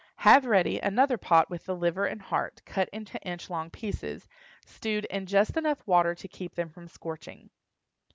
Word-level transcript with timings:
Have 0.25 0.45
ready 0.47 0.79
another 0.79 1.19
pot 1.19 1.51
with 1.51 1.65
the 1.65 1.75
liver 1.75 2.07
and 2.07 2.19
heart, 2.23 2.63
cut 2.65 2.89
into 2.89 3.19
inch 3.21 3.51
long 3.51 3.69
pieces, 3.69 4.27
stewed 4.65 5.05
in 5.05 5.27
just 5.27 5.55
enough 5.57 5.85
water 5.85 6.15
to 6.15 6.27
keep 6.27 6.55
them 6.55 6.69
from 6.69 6.87
scorching. 6.87 7.51